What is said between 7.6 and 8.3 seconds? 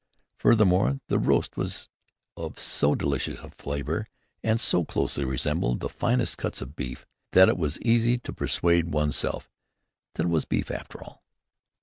easy